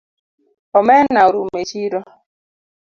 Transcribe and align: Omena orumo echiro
Omena 0.79 1.19
orumo 1.27 1.55
echiro 1.63 1.99